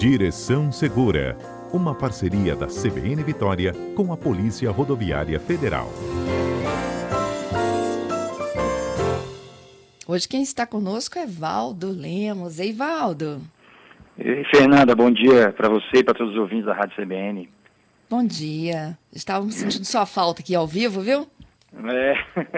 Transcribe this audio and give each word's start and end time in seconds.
Direção 0.00 0.72
Segura, 0.72 1.36
uma 1.74 1.94
parceria 1.94 2.56
da 2.56 2.66
CBN 2.68 3.22
Vitória 3.22 3.74
com 3.94 4.14
a 4.14 4.16
Polícia 4.16 4.70
Rodoviária 4.70 5.38
Federal. 5.38 5.90
Hoje 10.08 10.26
quem 10.26 10.40
está 10.40 10.66
conosco 10.66 11.18
é 11.18 11.26
Valdo 11.26 11.90
Lemos. 11.92 12.58
Ei, 12.58 12.72
Valdo. 12.72 13.42
Ei, 14.18 14.42
Fernanda, 14.46 14.94
bom 14.94 15.10
dia 15.10 15.52
para 15.52 15.68
você 15.68 15.98
e 15.98 16.02
para 16.02 16.14
todos 16.14 16.32
os 16.32 16.40
ouvintes 16.40 16.64
da 16.64 16.72
Rádio 16.72 16.96
CBN. 16.96 17.50
Bom 18.08 18.24
dia. 18.24 18.96
Estávamos 19.12 19.56
sentindo 19.56 19.84
sua 19.84 20.06
falta 20.06 20.40
aqui 20.40 20.54
ao 20.54 20.66
vivo, 20.66 21.02
viu? 21.02 21.26
É, 21.74 22.14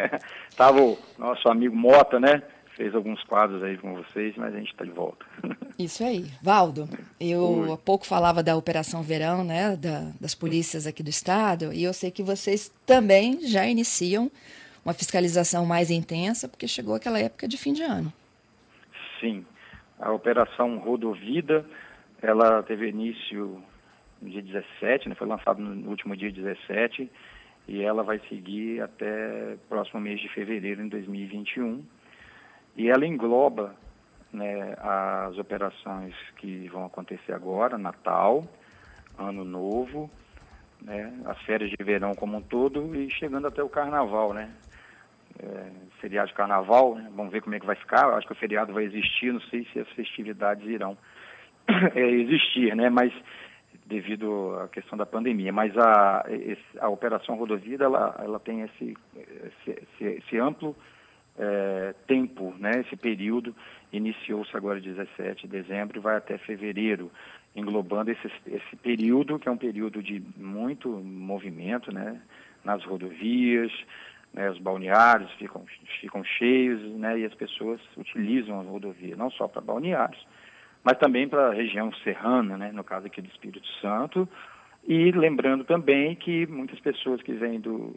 estava 0.48 0.80
o 0.80 0.96
nosso 1.18 1.48
amigo 1.48 1.74
Mota, 1.74 2.20
né? 2.20 2.40
Fez 2.82 2.96
alguns 2.96 3.22
quadros 3.22 3.62
aí 3.62 3.78
com 3.78 3.94
vocês, 3.94 4.34
mas 4.36 4.52
a 4.52 4.58
gente 4.58 4.72
está 4.72 4.84
de 4.84 4.90
volta. 4.90 5.24
Isso 5.78 6.02
aí. 6.02 6.24
Valdo, 6.42 6.88
eu 7.20 7.60
Oi. 7.60 7.72
há 7.72 7.76
pouco 7.76 8.04
falava 8.04 8.42
da 8.42 8.56
Operação 8.56 9.04
Verão, 9.04 9.44
né, 9.44 9.76
da, 9.76 10.10
das 10.20 10.34
polícias 10.34 10.84
aqui 10.84 11.00
do 11.00 11.08
estado, 11.08 11.72
e 11.72 11.84
eu 11.84 11.92
sei 11.92 12.10
que 12.10 12.24
vocês 12.24 12.74
também 12.84 13.46
já 13.46 13.64
iniciam 13.68 14.28
uma 14.84 14.92
fiscalização 14.92 15.64
mais 15.64 15.92
intensa, 15.92 16.48
porque 16.48 16.66
chegou 16.66 16.96
aquela 16.96 17.20
época 17.20 17.46
de 17.46 17.56
fim 17.56 17.72
de 17.72 17.82
ano. 17.84 18.12
Sim. 19.20 19.46
A 20.00 20.10
Operação 20.10 20.78
Rodovida, 20.78 21.64
ela 22.20 22.64
teve 22.64 22.88
início 22.88 23.62
no 24.20 24.28
dia 24.28 24.42
17, 24.42 25.08
né, 25.08 25.14
foi 25.14 25.28
lançada 25.28 25.62
no 25.62 25.88
último 25.88 26.16
dia 26.16 26.32
17, 26.32 27.08
e 27.68 27.80
ela 27.80 28.02
vai 28.02 28.20
seguir 28.28 28.82
até 28.82 29.56
próximo 29.68 30.00
mês 30.00 30.20
de 30.20 30.28
fevereiro 30.30 30.82
em 30.82 30.88
2021 30.88 31.84
e 32.76 32.88
ela 32.88 33.06
engloba 33.06 33.74
né, 34.32 34.74
as 34.78 35.36
operações 35.38 36.14
que 36.36 36.68
vão 36.68 36.86
acontecer 36.86 37.32
agora, 37.32 37.76
Natal, 37.76 38.44
Ano 39.18 39.44
Novo, 39.44 40.10
né, 40.80 41.12
as 41.26 41.38
férias 41.42 41.70
de 41.70 41.84
verão 41.84 42.14
como 42.14 42.38
um 42.38 42.42
todo 42.42 42.94
e 42.94 43.10
chegando 43.10 43.46
até 43.46 43.62
o 43.62 43.68
Carnaval, 43.68 44.32
né? 44.32 44.50
É, 45.38 45.70
feriado 46.00 46.28
de 46.28 46.34
Carnaval, 46.34 46.94
né? 46.94 47.10
vamos 47.14 47.32
ver 47.32 47.40
como 47.40 47.54
é 47.54 47.60
que 47.60 47.66
vai 47.66 47.76
ficar. 47.76 48.06
Acho 48.14 48.26
que 48.26 48.32
o 48.32 48.36
feriado 48.36 48.72
vai 48.72 48.84
existir, 48.84 49.32
não 49.32 49.40
sei 49.42 49.66
se 49.72 49.80
as 49.80 49.88
festividades 49.90 50.66
irão 50.66 50.96
é, 51.94 52.00
existir, 52.00 52.74
né? 52.76 52.90
Mas 52.90 53.12
devido 53.86 54.58
à 54.60 54.68
questão 54.68 54.96
da 54.96 55.06
pandemia. 55.06 55.52
Mas 55.52 55.76
a, 55.76 56.24
a 56.80 56.88
operação 56.88 57.36
rodovia 57.36 57.78
ela, 57.80 58.14
ela 58.18 58.38
tem 58.38 58.62
esse, 58.62 58.96
esse, 59.16 60.04
esse 60.04 60.38
amplo 60.38 60.76
é, 61.38 61.94
tempo, 62.06 62.54
né, 62.58 62.80
esse 62.80 62.96
período, 62.96 63.54
iniciou-se 63.92 64.54
agora 64.56 64.80
17 64.80 65.46
de 65.46 65.48
dezembro 65.48 65.98
e 65.98 66.00
vai 66.00 66.16
até 66.16 66.38
fevereiro, 66.38 67.10
englobando 67.54 68.10
esse, 68.10 68.30
esse 68.46 68.76
período, 68.76 69.38
que 69.38 69.48
é 69.48 69.52
um 69.52 69.56
período 69.56 70.02
de 70.02 70.22
muito 70.36 70.88
movimento 70.88 71.92
né, 71.92 72.20
nas 72.64 72.84
rodovias, 72.84 73.72
né, 74.32 74.50
os 74.50 74.58
balneários 74.58 75.30
ficam, 75.32 75.64
ficam 76.00 76.24
cheios 76.24 76.80
né, 76.98 77.18
e 77.18 77.24
as 77.24 77.34
pessoas 77.34 77.80
utilizam 77.96 78.60
a 78.60 78.62
rodovia, 78.62 79.16
não 79.16 79.30
só 79.30 79.46
para 79.46 79.60
balneários, 79.60 80.26
mas 80.82 80.98
também 80.98 81.28
para 81.28 81.48
a 81.48 81.54
região 81.54 81.92
serrana, 82.02 82.56
né, 82.56 82.72
no 82.72 82.82
caso 82.82 83.06
aqui 83.06 83.20
do 83.20 83.28
Espírito 83.28 83.66
Santo, 83.80 84.28
e 84.86 85.12
lembrando 85.12 85.64
também 85.64 86.16
que 86.16 86.46
muitas 86.46 86.80
pessoas 86.80 87.22
que 87.22 87.32
vêm 87.32 87.60
do, 87.60 87.94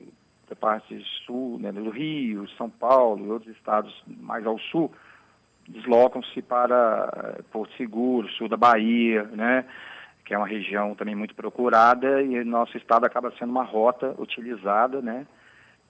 da 0.56 0.60
parte 0.60 1.04
sul, 1.26 1.60
né, 1.60 1.72
do 1.72 1.90
Rio, 1.90 2.48
São 2.58 2.70
Paulo 2.70 3.26
e 3.26 3.30
outros 3.30 3.56
estados 3.56 3.94
mais 4.08 4.46
ao 4.46 4.58
sul, 4.58 4.92
deslocam-se 5.68 6.42
para 6.42 7.10
eh, 7.38 7.42
Porto 7.52 7.76
Seguro, 7.76 8.30
sul 8.30 8.48
da 8.48 8.58
Bahia, 8.58 9.24
né, 9.24 9.66
que 10.24 10.34
é 10.34 10.38
uma 10.38 10.48
região 10.48 10.96
também 10.96 11.16
muito 11.16 11.36
procurada 11.36 12.22
e 12.22 12.44
nosso 12.44 12.78
estado 12.78 13.06
acaba 13.06 13.32
sendo 13.38 13.52
uma 13.52 13.64
rota 13.64 14.16
utilizada, 14.18 15.02
né, 15.02 15.28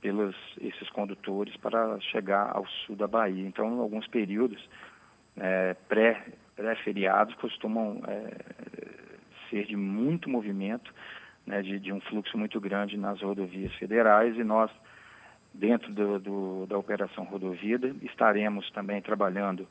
pelos 0.02 0.36
esses 0.60 0.90
condutores 0.90 1.56
para 1.58 2.00
chegar 2.00 2.52
ao 2.54 2.66
sul 2.68 2.96
da 2.96 3.08
Bahia. 3.08 3.48
Então, 3.48 3.76
em 3.76 3.80
alguns 3.80 4.08
períodos 4.08 4.68
é, 5.38 5.76
pré 5.88 6.24
pré-feriados 6.56 7.36
costumam 7.36 8.02
é, 8.08 8.32
ser 9.50 9.66
de 9.66 9.76
muito 9.76 10.30
movimento 10.30 10.94
né, 11.46 11.62
de, 11.62 11.80
de, 11.80 11.94
um 11.94 12.00
fluxo 12.02 12.38
muito 12.38 12.60
grande 12.60 12.98
nas 12.98 13.22
rodovias 13.22 13.74
federais 13.76 14.36
e 14.38 14.44
nós, 14.44 14.72
dentro 15.54 15.92
do, 15.94 16.20
do, 16.20 16.66
da 16.68 16.78
Operação 16.78 17.24
Rodovida, 17.26 17.96
estaremos 18.02 18.70
também 18.72 19.02
trabalhando 19.02 19.68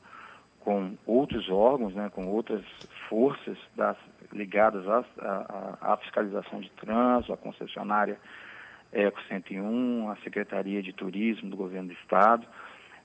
com 0.59 0.95
outros 1.05 1.49
órgãos, 1.49 1.93
né, 1.93 2.09
com 2.09 2.27
outras 2.27 2.63
forças 3.07 3.57
das, 3.75 3.97
ligadas 4.31 4.83
à, 4.87 5.97
fiscalização 5.97 6.59
de 6.59 6.69
trânsito, 6.71 7.33
à 7.33 7.37
concessionária 7.37 8.17
Eco 8.91 9.21
101, 9.27 10.09
à 10.09 10.15
Secretaria 10.17 10.81
de 10.81 10.93
Turismo 10.93 11.49
do 11.49 11.57
Governo 11.57 11.89
do 11.89 11.93
Estado, 11.93 12.45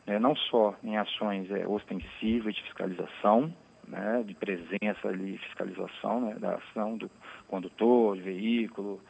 né, 0.07 0.19
não 0.19 0.35
só 0.35 0.75
em 0.83 0.97
ações 0.97 1.51
é, 1.51 1.67
ostensivas 1.67 2.55
de 2.55 2.63
fiscalização, 2.63 3.53
né, 3.91 4.23
de 4.25 4.35
presença 4.35 5.09
ali, 5.09 5.37
fiscalização 5.39 6.21
né, 6.21 6.37
da 6.39 6.55
ação 6.55 6.97
do 6.97 7.11
condutor, 7.49 8.17
de 8.17 8.23
veículo, 8.23 9.01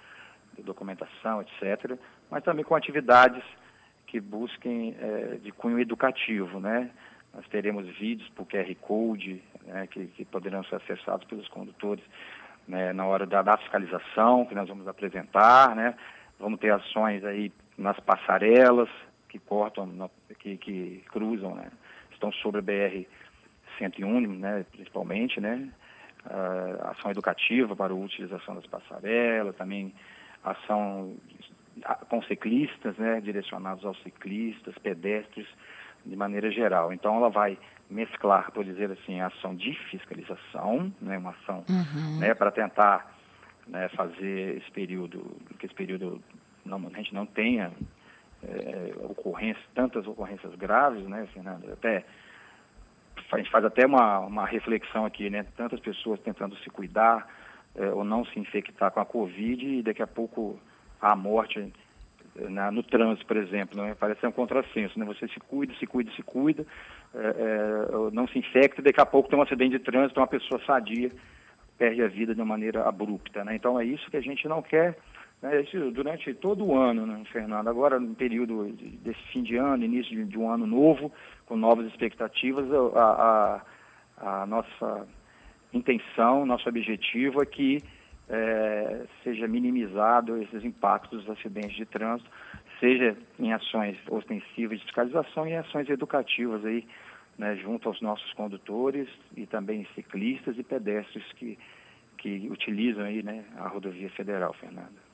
de 0.56 0.62
documentação, 0.62 1.42
etc., 1.42 1.98
mas 2.30 2.42
também 2.42 2.64
com 2.64 2.74
atividades 2.74 3.42
que 4.06 4.20
busquem 4.20 4.96
é, 4.98 5.38
de 5.42 5.52
cunho 5.52 5.78
educativo, 5.78 6.58
né? 6.58 6.90
Nós 7.32 7.46
teremos 7.46 7.86
vídeos 7.96 8.28
por 8.30 8.44
QR 8.46 8.74
Code, 8.80 9.40
né, 9.64 9.86
que, 9.86 10.06
que, 10.08 10.24
poderão 10.24 10.64
ser 10.64 10.76
acessados 10.76 11.24
pelos 11.28 11.46
condutores 11.48 12.02
né, 12.66 12.92
na 12.92 13.06
hora 13.06 13.24
da, 13.24 13.40
da, 13.40 13.56
fiscalização, 13.56 14.44
que 14.46 14.54
nós 14.54 14.68
vamos 14.68 14.88
apresentar, 14.88 15.76
né? 15.76 15.94
Vamos 16.40 16.58
ter 16.58 16.72
ações 16.72 17.24
aí 17.24 17.52
nas 17.78 17.98
passarelas 18.00 18.88
que 19.28 19.38
cortam, 19.38 20.10
que, 20.40 20.56
que 20.56 21.04
cruzam, 21.10 21.54
né? 21.54 21.70
Estão 22.12 22.32
sobre 22.32 22.58
a 22.58 22.62
BR 22.62 23.06
101, 23.80 24.20
né, 24.20 24.64
principalmente, 24.70 25.40
né, 25.40 25.68
a 26.24 26.90
ação 26.90 27.10
educativa 27.10 27.74
para 27.74 27.92
a 27.92 27.96
utilização 27.96 28.54
das 28.54 28.66
passarelas, 28.66 29.56
também 29.56 29.92
ação 30.44 31.16
com 32.08 32.22
ciclistas, 32.22 32.96
né, 32.98 33.20
direcionados 33.20 33.84
aos 33.84 34.00
ciclistas, 34.02 34.76
pedestres, 34.78 35.46
de 36.04 36.16
maneira 36.16 36.50
geral. 36.50 36.92
Então, 36.92 37.16
ela 37.16 37.30
vai 37.30 37.58
mesclar, 37.90 38.50
por 38.52 38.64
dizer 38.64 38.90
assim, 38.90 39.20
a 39.20 39.26
ação 39.26 39.54
de 39.54 39.74
fiscalização, 39.90 40.92
né, 41.00 41.18
uma 41.18 41.30
ação 41.30 41.64
uhum. 41.68 42.18
né, 42.18 42.34
para 42.34 42.50
tentar 42.50 43.16
né, 43.66 43.88
fazer 43.90 44.58
esse 44.58 44.70
período, 44.70 45.36
que 45.58 45.66
esse 45.66 45.74
período 45.74 46.22
não, 46.64 46.78
a 46.86 46.96
gente 46.96 47.14
não 47.14 47.26
tenha 47.26 47.72
é, 48.42 48.92
ocorrências, 49.04 49.64
tantas 49.74 50.06
ocorrências 50.06 50.54
graves, 50.54 51.06
né, 51.06 51.26
Fernando? 51.32 51.70
Até 51.72 52.04
a 53.32 53.38
gente 53.38 53.50
faz 53.50 53.64
até 53.64 53.86
uma, 53.86 54.20
uma 54.20 54.46
reflexão 54.46 55.04
aqui, 55.04 55.30
né? 55.30 55.44
Tantas 55.56 55.80
pessoas 55.80 56.20
tentando 56.20 56.56
se 56.58 56.70
cuidar 56.70 57.26
é, 57.74 57.86
ou 57.90 58.04
não 58.04 58.24
se 58.24 58.38
infectar 58.38 58.90
com 58.90 59.00
a 59.00 59.04
Covid 59.04 59.64
e 59.64 59.82
daqui 59.82 60.02
a 60.02 60.06
pouco 60.06 60.58
a 61.00 61.14
morte 61.16 61.72
eh, 62.36 62.48
na, 62.48 62.70
no 62.70 62.82
trânsito, 62.82 63.26
por 63.26 63.36
exemplo, 63.36 63.80
né? 63.80 63.96
parece 63.98 64.20
ser 64.20 64.26
um 64.26 64.32
contrassenso, 64.32 64.98
né? 64.98 65.04
Você 65.06 65.26
se 65.28 65.40
cuida, 65.40 65.72
se 65.74 65.86
cuida, 65.86 66.10
se 66.12 66.22
cuida, 66.22 66.66
é, 67.14 67.18
é, 67.18 68.10
não 68.12 68.26
se 68.28 68.38
infecta 68.38 68.80
e 68.80 68.84
daqui 68.84 69.00
a 69.00 69.06
pouco 69.06 69.28
tem 69.28 69.38
um 69.38 69.42
acidente 69.42 69.78
de 69.78 69.84
trânsito, 69.84 70.20
uma 70.20 70.26
pessoa 70.26 70.60
sadia 70.64 71.10
perde 71.78 72.02
a 72.02 72.08
vida 72.08 72.34
de 72.34 72.40
uma 72.40 72.46
maneira 72.46 72.86
abrupta, 72.86 73.42
né? 73.42 73.56
Então 73.56 73.80
é 73.80 73.84
isso 73.84 74.10
que 74.10 74.16
a 74.16 74.20
gente 74.20 74.46
não 74.46 74.60
quer 74.60 74.98
né, 75.42 75.62
isso 75.62 75.90
durante 75.90 76.32
todo 76.34 76.64
o 76.64 76.76
ano, 76.76 77.06
né, 77.06 77.22
Fernando. 77.32 77.68
Agora, 77.68 77.98
no 77.98 78.14
período 78.14 78.72
desse 79.02 79.22
fim 79.32 79.42
de 79.42 79.56
ano, 79.56 79.84
início 79.84 80.14
de, 80.14 80.24
de 80.24 80.38
um 80.38 80.50
ano 80.50 80.66
novo, 80.66 81.12
com 81.46 81.56
novas 81.56 81.86
expectativas, 81.86 82.66
a, 82.94 83.62
a, 84.18 84.42
a 84.42 84.46
nossa 84.46 85.08
intenção, 85.72 86.44
nosso 86.44 86.68
objetivo 86.68 87.42
é 87.42 87.46
que 87.46 87.82
é, 88.28 89.06
seja 89.24 89.48
minimizado 89.48 90.40
esses 90.42 90.64
impactos 90.64 91.24
dos 91.24 91.38
acidentes 91.38 91.76
de 91.76 91.86
trânsito, 91.86 92.30
seja 92.78 93.16
em 93.38 93.52
ações 93.52 93.96
ostensivas 94.08 94.78
de 94.78 94.84
fiscalização 94.84 95.46
e 95.46 95.56
ações 95.56 95.88
educativas 95.88 96.64
aí, 96.64 96.86
né, 97.36 97.56
junto 97.56 97.88
aos 97.88 98.00
nossos 98.00 98.32
condutores 98.34 99.08
e 99.36 99.46
também 99.46 99.86
ciclistas 99.94 100.58
e 100.58 100.62
pedestres 100.62 101.24
que, 101.32 101.58
que 102.18 102.48
utilizam 102.50 103.04
aí, 103.04 103.22
né, 103.22 103.44
a 103.56 103.68
rodovia 103.68 104.10
federal, 104.10 104.52
Fernanda. 104.54 105.09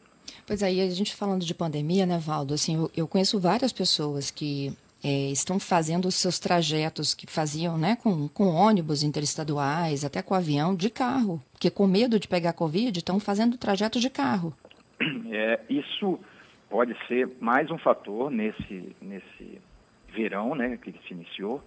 Pois 0.47 0.63
aí, 0.63 0.81
a 0.81 0.89
gente 0.91 1.15
falando 1.15 1.45
de 1.45 1.55
pandemia, 1.55 2.07
né, 2.07 2.19
Valdo? 2.19 2.55
Assim, 2.55 2.77
eu, 2.77 2.91
eu 2.97 3.09
conheço 3.09 3.41
várias 3.41 3.73
pessoas 3.73 4.31
que 4.31 4.73
é, 5.03 5.31
estão 5.31 5.59
fazendo 5.59 6.07
os 6.07 6.15
seus 6.15 6.39
trajetos 6.39 7.15
que 7.15 7.27
faziam 7.27 7.77
né, 7.77 7.97
com, 7.97 8.29
com 8.29 8.47
ônibus 8.47 9.03
interestaduais, 9.03 10.05
até 10.05 10.23
com 10.23 10.35
avião, 10.35 10.75
de 10.75 10.89
carro. 10.89 11.43
Porque 11.53 11.71
com 11.71 11.87
medo 11.87 12.21
de 12.21 12.29
pegar 12.29 12.53
Covid, 12.53 12.99
estão 12.99 13.19
fazendo 13.19 13.59
trajeto 13.59 13.99
de 13.99 14.11
carro. 14.11 14.55
É, 15.31 15.61
isso 15.69 16.19
pode 16.71 16.97
ser 17.07 17.29
mais 17.41 17.71
um 17.71 17.77
fator 17.77 18.31
nesse, 18.31 18.97
nesse 19.03 19.61
verão 20.09 20.55
né, 20.55 20.79
que 20.79 20.93
se 21.07 21.13
iniciou 21.13 21.63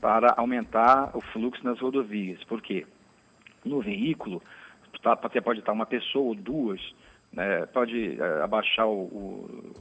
para 0.00 0.34
aumentar 0.36 1.16
o 1.16 1.20
fluxo 1.20 1.62
nas 1.62 1.78
rodovias. 1.78 2.42
Por 2.44 2.60
quê? 2.60 2.84
no 3.64 3.80
veículo, 3.80 4.42
tá, 5.02 5.14
você 5.14 5.40
pode 5.40 5.60
estar 5.60 5.72
uma 5.72 5.86
pessoa 5.86 6.28
ou 6.28 6.34
duas, 6.34 6.80
né, 7.32 7.66
pode 7.66 8.20
é, 8.20 8.42
abaixar 8.42 8.86
o, 8.86 9.04
o, 9.04 9.72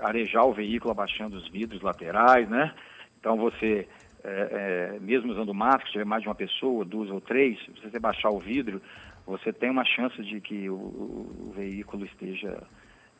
arejar 0.00 0.44
o 0.44 0.52
veículo 0.52 0.92
abaixando 0.92 1.36
os 1.36 1.48
vidros 1.48 1.80
laterais, 1.82 2.48
né? 2.48 2.74
Então 3.18 3.36
você, 3.36 3.88
é, 4.24 4.94
é, 4.94 5.00
mesmo 5.00 5.32
usando 5.32 5.54
máscara, 5.54 5.86
se 5.86 5.92
tiver 5.92 6.04
mais 6.04 6.22
de 6.22 6.28
uma 6.28 6.34
pessoa, 6.34 6.84
duas 6.84 7.10
ou 7.10 7.20
três, 7.20 7.58
se 7.64 7.88
você 7.88 7.98
baixar 7.98 8.30
o 8.30 8.38
vidro, 8.38 8.82
você 9.26 9.52
tem 9.52 9.70
uma 9.70 9.84
chance 9.84 10.20
de 10.22 10.40
que 10.40 10.68
o, 10.68 10.74
o 10.74 11.52
veículo 11.54 12.04
esteja 12.04 12.62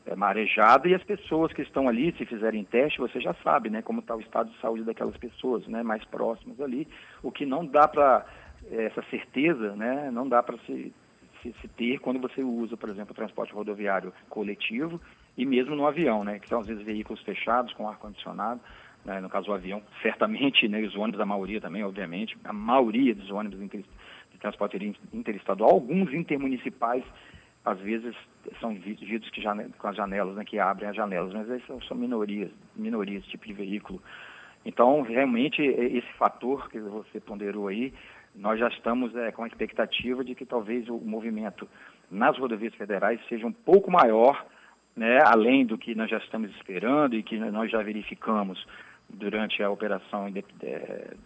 é, 0.05 0.15
marejado 0.15 0.87
e 0.87 0.93
as 0.93 1.03
pessoas 1.03 1.53
que 1.53 1.61
estão 1.61 1.87
ali, 1.87 2.13
se 2.17 2.25
fizerem 2.25 2.63
teste, 2.65 2.99
você 2.99 3.21
já 3.21 3.33
sabe, 3.35 3.69
né, 3.69 3.81
como 3.81 4.01
está 4.01 4.15
o 4.15 4.19
estado 4.19 4.49
de 4.51 4.59
saúde 4.59 4.83
daquelas 4.83 5.15
pessoas, 5.17 5.65
né, 5.67 5.81
mais 5.81 6.03
próximas 6.05 6.59
ali. 6.59 6.87
O 7.21 7.31
que 7.31 7.45
não 7.45 7.65
dá 7.65 7.87
para 7.87 8.25
é, 8.69 8.85
essa 8.85 9.01
certeza, 9.09 9.75
né, 9.75 10.11
não 10.11 10.27
dá 10.27 10.43
para 10.43 10.57
se, 10.65 10.93
se, 11.43 11.53
se, 11.61 11.67
ter 11.67 11.99
quando 11.99 12.19
você 12.19 12.41
usa, 12.41 12.75
por 12.75 12.89
exemplo, 12.89 13.11
o 13.11 13.15
transporte 13.15 13.53
rodoviário 13.53 14.11
coletivo 14.29 14.99
e 15.37 15.45
mesmo 15.45 15.75
no 15.75 15.85
avião, 15.85 16.23
né, 16.23 16.39
que 16.39 16.49
são 16.49 16.61
às 16.61 16.67
vezes 16.67 16.83
veículos 16.83 17.21
fechados 17.21 17.73
com 17.73 17.87
ar 17.87 17.97
condicionado. 17.97 18.61
Né, 19.05 19.19
no 19.19 19.29
caso 19.29 19.47
do 19.47 19.53
avião, 19.53 19.83
certamente, 20.01 20.65
né, 20.69 20.79
os 20.79 20.95
ônibus, 20.95 21.19
a 21.19 21.25
maioria 21.25 21.59
também, 21.59 21.83
obviamente, 21.83 22.37
a 22.45 22.53
maioria 22.53 23.13
dos 23.13 23.29
ônibus 23.29 23.59
de 23.59 24.37
transporte 24.39 24.95
interestadual, 25.11 25.71
alguns 25.71 26.13
intermunicipais 26.13 27.03
às 27.65 27.79
vezes 27.79 28.15
são 28.59 28.73
vidros 28.73 29.29
que 29.29 29.41
com 29.77 29.87
as 29.87 29.95
janelas, 29.95 30.35
né, 30.35 30.43
que 30.45 30.59
abrem 30.59 30.89
as 30.89 30.95
janelas, 30.95 31.33
mas 31.33 31.65
são, 31.65 31.81
são 31.81 31.95
minorias, 31.97 32.49
minorias 32.75 33.25
tipo 33.25 33.45
de 33.45 33.53
veículo. 33.53 34.01
Então, 34.65 35.01
realmente, 35.01 35.61
esse 35.61 36.11
fator 36.17 36.69
que 36.69 36.79
você 36.79 37.19
ponderou 37.19 37.67
aí, 37.67 37.93
nós 38.35 38.59
já 38.59 38.67
estamos 38.67 39.15
é, 39.15 39.31
com 39.31 39.43
a 39.43 39.47
expectativa 39.47 40.23
de 40.23 40.35
que 40.35 40.45
talvez 40.45 40.87
o 40.89 40.97
movimento 40.97 41.67
nas 42.09 42.37
rodovias 42.37 42.73
federais 42.75 43.19
seja 43.27 43.45
um 43.45 43.51
pouco 43.51 43.91
maior, 43.91 44.45
né, 44.95 45.19
além 45.25 45.65
do 45.65 45.77
que 45.77 45.95
nós 45.95 46.09
já 46.09 46.17
estamos 46.17 46.51
esperando 46.55 47.15
e 47.15 47.23
que 47.23 47.37
nós 47.37 47.71
já 47.71 47.81
verificamos 47.81 48.65
durante 49.09 49.61
a 49.61 49.69
operação 49.69 50.31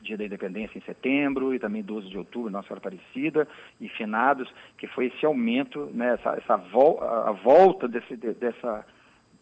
Dia 0.01 0.17
da 0.17 0.25
Independência 0.25 0.77
em 0.77 0.81
setembro 0.81 1.53
e 1.53 1.59
também 1.59 1.81
12 1.81 2.09
de 2.09 2.17
outubro, 2.17 2.49
Nossa 2.49 2.67
Senhora 2.67 2.79
Aparecida 2.79 3.47
e 3.79 3.87
finados, 3.87 4.51
que 4.77 4.87
foi 4.87 5.07
esse 5.07 5.25
aumento, 5.25 5.89
né, 5.93 6.13
essa, 6.13 6.37
essa 6.37 6.57
vol 6.57 7.01
a 7.01 7.31
volta 7.31 7.87
desse, 7.87 8.15
dessa, 8.15 8.85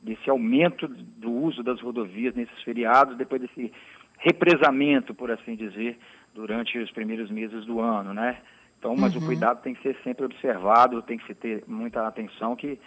desse 0.01 0.29
aumento 0.29 0.87
do 0.87 1.31
uso 1.31 1.63
das 1.63 1.81
rodovias 1.81 2.35
nesses 2.35 2.61
feriados, 2.63 3.17
depois 3.17 3.41
desse 3.41 3.71
represamento, 4.19 5.13
por 5.13 5.31
assim 5.31 5.55
dizer, 5.55 5.97
durante 6.35 6.77
os 6.77 6.91
primeiros 6.91 7.31
meses 7.31 7.65
do 7.65 7.79
ano, 7.79 8.13
né? 8.13 8.37
Então, 8.77 8.95
mas 8.95 9.15
uhum. 9.15 9.23
o 9.23 9.25
cuidado 9.25 9.63
tem 9.63 9.73
que 9.73 9.81
ser 9.81 9.97
sempre 10.03 10.25
observado, 10.25 11.01
tem 11.01 11.17
que 11.17 11.25
se 11.25 11.33
ter 11.33 11.63
muita 11.67 12.05
atenção 12.07 12.55
que 12.55 12.79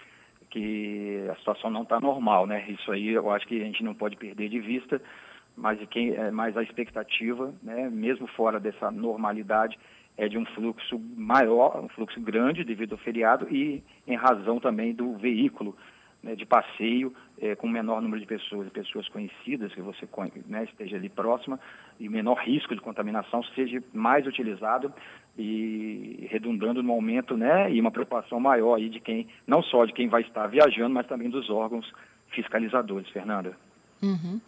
que 0.51 1.29
a 1.31 1.37
situação 1.37 1.69
não 1.69 1.83
está 1.83 2.01
normal, 2.01 2.47
né? 2.47 2.65
Isso 2.71 2.91
aí 2.91 3.09
eu 3.09 3.31
acho 3.31 3.47
que 3.47 3.61
a 3.61 3.65
gente 3.67 3.85
não 3.85 3.95
pode 3.95 4.17
perder 4.17 4.49
de 4.49 4.59
vista 4.59 4.99
mas, 5.59 5.79
quem, 5.91 6.15
é, 6.15 6.31
mas 6.31 6.57
a 6.57 6.63
expectativa, 6.63 7.53
né, 7.63 7.91
mesmo 7.91 8.27
fora 8.29 8.61
dessa 8.61 8.91
normalidade, 8.91 9.79
é 10.17 10.29
de 10.29 10.39
um 10.39 10.47
fluxo 10.47 11.01
maior, 11.17 11.81
um 11.85 11.89
fluxo 11.89 12.21
grande 12.21 12.65
devido 12.65 12.93
ao 12.93 12.99
feriado 12.99 13.47
e 13.51 13.83
em 14.07 14.17
razão 14.17 14.59
também 14.59 14.95
do 14.95 15.17
veículo 15.17 15.77
né, 16.23 16.35
de 16.35 16.45
passeio 16.45 17.15
é, 17.41 17.55
com 17.55 17.69
menor 17.69 18.03
número 18.03 18.21
de 18.21 18.27
pessoas, 18.27 18.69
pessoas 18.71 19.09
conhecidas 19.09 19.73
que 19.73 19.81
você 19.81 20.09
né, 20.47 20.65
esteja 20.65 20.97
ali 20.97 21.09
próxima 21.09 21.59
e 21.99 22.09
o 22.09 22.11
menor 22.11 22.39
risco 22.39 22.75
de 22.75 22.81
contaminação 22.81 23.43
seja 23.55 23.83
mais 23.93 24.27
utilizado 24.27 24.93
e 25.37 26.27
redundando 26.31 26.83
no 26.83 26.93
aumento 26.93 27.37
né, 27.37 27.71
e 27.73 27.81
uma 27.81 27.91
preocupação 27.91 28.41
maior 28.41 28.75
aí 28.75 28.89
de 28.89 29.01
quem, 29.01 29.29
não 29.47 29.63
só 29.63 29.85
de 29.85 29.93
quem 29.93 30.09
vai 30.09 30.23
estar 30.23 30.47
viajando, 30.49 30.95
mas 30.95 31.07
também 31.07 31.31
dos 31.31 31.49
órgãos 31.49 31.91
fiscalizadores, 32.31 33.09
Fernanda. 33.11 33.57
Uhum. 34.03 34.41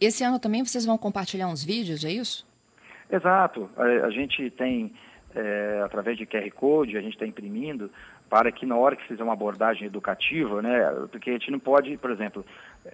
Esse 0.00 0.24
ano 0.24 0.38
também 0.38 0.64
vocês 0.64 0.84
vão 0.84 0.96
compartilhar 0.98 1.48
uns 1.48 1.64
vídeos, 1.64 2.04
é 2.04 2.10
isso? 2.10 2.46
Exato. 3.10 3.68
A, 3.76 4.06
a 4.06 4.10
gente 4.10 4.50
tem, 4.50 4.92
é, 5.34 5.82
através 5.84 6.16
de 6.16 6.26
QR 6.26 6.50
Code, 6.52 6.96
a 6.96 7.00
gente 7.00 7.14
está 7.14 7.26
imprimindo 7.26 7.90
para 8.30 8.52
que 8.52 8.64
na 8.64 8.76
hora 8.76 8.94
que 8.94 9.06
fizer 9.08 9.24
uma 9.24 9.32
abordagem 9.32 9.88
educativa, 9.88 10.62
né, 10.62 10.88
porque 11.10 11.30
a 11.30 11.32
gente 11.32 11.50
não 11.50 11.58
pode, 11.58 11.96
por 11.96 12.12
exemplo, 12.12 12.46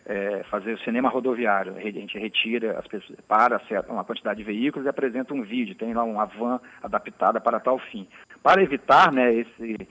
é, 0.06 0.42
fazer 0.50 0.72
o 0.72 0.78
cinema 0.78 1.10
rodoviário, 1.10 1.76
a 1.76 1.80
gente 1.80 2.18
retira 2.18 2.78
as 2.78 2.86
pessoas, 2.86 3.20
para 3.28 3.60
uma 3.90 4.02
quantidade 4.02 4.38
de 4.38 4.44
veículos 4.44 4.86
e 4.86 4.88
apresenta 4.88 5.34
um 5.34 5.42
vídeo, 5.42 5.74
tem 5.74 5.92
lá 5.92 6.02
uma 6.02 6.24
van 6.24 6.58
adaptada 6.82 7.38
para 7.38 7.60
tal 7.60 7.78
fim. 7.78 8.08
Para 8.42 8.62
evitar 8.62 9.12
né, 9.12 9.30
esse 9.34 9.86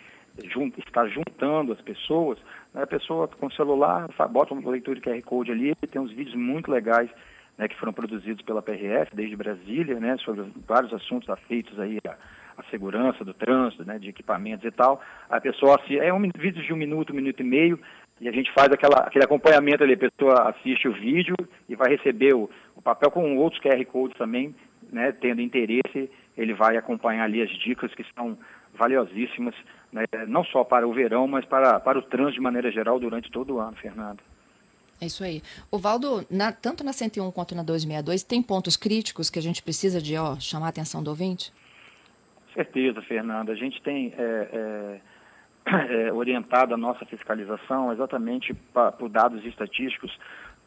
estar 0.79 1.07
juntando 1.07 1.71
as 1.71 1.81
pessoas, 1.81 2.39
né, 2.73 2.81
a 2.81 2.87
pessoa 2.87 3.27
com 3.27 3.45
o 3.45 3.53
celular 3.53 4.09
bota 4.31 4.53
uma 4.53 4.71
leitura 4.71 4.99
de 4.99 5.05
QR 5.05 5.21
Code 5.21 5.51
ali, 5.51 5.75
tem 5.91 6.01
uns 6.01 6.11
vídeos 6.11 6.35
muito 6.35 6.71
legais 6.71 7.09
né, 7.55 7.67
que 7.67 7.79
foram 7.79 7.93
produzidos 7.93 8.43
pela 8.43 8.63
PRF 8.63 9.15
desde 9.15 9.35
Brasília, 9.35 9.99
né, 9.99 10.17
sobre 10.17 10.43
vários 10.67 10.91
assuntos 10.91 11.29
afeitos 11.29 11.79
aí 11.79 11.99
a, 12.07 12.15
a 12.57 12.63
segurança 12.69 13.23
do 13.23 13.33
trânsito, 13.33 13.85
né, 13.85 13.99
de 13.99 14.09
equipamentos 14.09 14.65
e 14.65 14.71
tal. 14.71 15.01
A 15.29 15.39
pessoa 15.41 15.75
assiste, 15.75 15.99
é 15.99 16.13
um 16.13 16.21
vídeo 16.37 16.63
de 16.63 16.73
um 16.73 16.77
minuto, 16.77 17.11
um 17.11 17.15
minuto 17.15 17.39
e 17.41 17.43
meio, 17.43 17.79
e 18.19 18.29
a 18.29 18.31
gente 18.31 18.51
faz 18.53 18.71
aquela, 18.71 18.99
aquele 18.99 19.25
acompanhamento 19.25 19.83
ali, 19.83 19.93
a 19.93 20.09
pessoa 20.09 20.49
assiste 20.49 20.87
o 20.87 20.93
vídeo 20.93 21.35
e 21.67 21.75
vai 21.75 21.89
receber 21.89 22.33
o, 22.33 22.49
o 22.75 22.81
papel 22.81 23.11
com 23.11 23.37
outros 23.37 23.61
QR 23.61 23.83
Codes 23.85 24.17
também, 24.17 24.55
né, 24.91 25.11
tendo 25.11 25.41
interesse, 25.41 26.09
ele 26.37 26.53
vai 26.53 26.77
acompanhar 26.77 27.25
ali 27.25 27.41
as 27.41 27.49
dicas 27.59 27.93
que 27.93 28.05
são 28.15 28.37
valiosíssimas 28.77 29.55
né, 29.91 30.03
não 30.27 30.43
só 30.43 30.63
para 30.63 30.87
o 30.87 30.93
verão, 30.93 31.27
mas 31.27 31.45
para, 31.45 31.79
para 31.79 31.97
o 31.97 32.01
trânsito 32.01 32.35
de 32.35 32.41
maneira 32.41 32.71
geral 32.71 32.99
durante 32.99 33.31
todo 33.31 33.55
o 33.55 33.59
ano, 33.59 33.77
Fernando. 33.77 34.19
É 34.99 35.05
isso 35.05 35.23
aí. 35.23 35.41
O 35.71 35.77
Valdo, 35.77 36.25
na, 36.29 36.51
tanto 36.51 36.83
na 36.83 36.93
101 36.93 37.31
quanto 37.31 37.55
na 37.55 37.63
262, 37.63 38.23
tem 38.23 38.41
pontos 38.41 38.77
críticos 38.77 39.29
que 39.29 39.39
a 39.39 39.41
gente 39.41 39.61
precisa 39.61 40.01
de 40.01 40.17
ó, 40.17 40.37
chamar 40.39 40.67
a 40.67 40.69
atenção 40.69 41.03
do 41.03 41.09
ouvinte? 41.09 41.51
Certeza, 42.55 43.01
Fernanda. 43.01 43.51
A 43.51 43.55
gente 43.55 43.81
tem 43.81 44.13
é, 44.17 44.99
é, 45.67 46.07
é, 46.07 46.13
orientado 46.13 46.73
a 46.73 46.77
nossa 46.77 47.05
fiscalização 47.05 47.91
exatamente 47.91 48.53
pra, 48.73 48.91
por 48.91 49.09
dados 49.09 49.45
estatísticos 49.45 50.17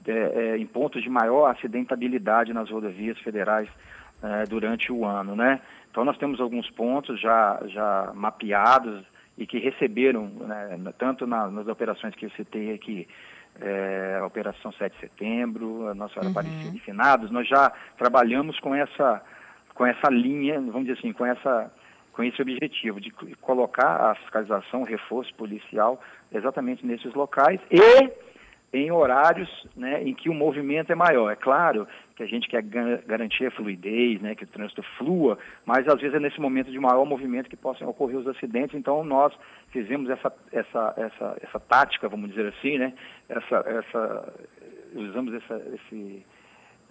é, 0.06 0.12
é, 0.12 0.58
em 0.58 0.66
pontos 0.66 1.02
de 1.02 1.08
maior 1.08 1.46
acidentabilidade 1.46 2.52
nas 2.52 2.70
rodovias 2.70 3.18
federais 3.18 3.68
é, 4.22 4.44
durante 4.44 4.92
o 4.92 5.04
ano, 5.04 5.34
né? 5.34 5.60
Então 5.90 6.04
nós 6.04 6.18
temos 6.18 6.40
alguns 6.40 6.70
pontos 6.70 7.20
já, 7.20 7.60
já 7.66 8.12
mapeados 8.14 9.02
e 9.36 9.46
que 9.46 9.58
receberam, 9.58 10.26
né, 10.26 10.78
tanto 10.98 11.26
na, 11.26 11.48
nas 11.48 11.66
operações 11.66 12.14
que 12.14 12.26
eu 12.26 12.30
citei 12.30 12.74
aqui, 12.74 13.08
é, 13.60 14.18
a 14.20 14.26
Operação 14.26 14.72
7 14.72 14.94
de 14.94 15.00
Setembro, 15.00 15.88
a 15.88 15.94
Nossa 15.94 16.18
Hora 16.18 16.26
uhum. 16.26 16.32
Aparecida 16.32 16.70
de 16.70 16.80
Finados, 16.80 17.30
nós 17.30 17.48
já 17.48 17.72
trabalhamos 17.96 18.58
com 18.60 18.74
essa, 18.74 19.22
com 19.74 19.86
essa 19.86 20.08
linha, 20.10 20.54
vamos 20.60 20.86
dizer 20.86 20.98
assim, 20.98 21.12
com, 21.12 21.24
essa, 21.24 21.70
com 22.18 22.24
esse 22.24 22.42
objetivo 22.42 23.00
de 23.00 23.12
colocar 23.40 24.10
a 24.10 24.14
fiscalização, 24.16 24.82
o 24.82 24.84
reforço 24.84 25.32
policial 25.36 26.02
exatamente 26.32 26.84
nesses 26.84 27.14
locais 27.14 27.60
e 27.70 28.10
em 28.76 28.90
horários 28.90 29.48
né, 29.76 30.02
em 30.02 30.12
que 30.12 30.28
o 30.28 30.34
movimento 30.34 30.90
é 30.90 30.96
maior. 30.96 31.30
É 31.30 31.36
claro 31.36 31.86
que 32.16 32.24
a 32.24 32.26
gente 32.26 32.48
quer 32.48 32.60
garantir 33.06 33.46
a 33.46 33.52
fluidez, 33.52 34.20
né, 34.20 34.34
que 34.34 34.42
o 34.42 34.48
trânsito 34.48 34.82
flua, 34.98 35.38
mas 35.64 35.86
às 35.86 36.00
vezes 36.00 36.16
é 36.16 36.18
nesse 36.18 36.40
momento 36.40 36.72
de 36.72 36.78
maior 36.80 37.04
movimento 37.04 37.48
que 37.48 37.56
possam 37.56 37.88
ocorrer 37.88 38.18
os 38.18 38.26
acidentes. 38.26 38.74
Então 38.76 39.04
nós 39.04 39.32
fizemos 39.70 40.10
essa, 40.10 40.32
essa, 40.50 40.94
essa, 40.96 41.36
essa 41.40 41.60
tática, 41.60 42.08
vamos 42.08 42.30
dizer 42.30 42.48
assim, 42.48 42.78
né, 42.78 42.94
essa, 43.28 43.64
essa, 43.64 44.34
usamos 44.92 45.34
essa, 45.34 45.62
esse, 45.72 46.26